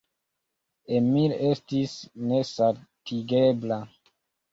Emil 0.99 1.35
estis 1.49 1.93
nesatigebla. 2.31 3.79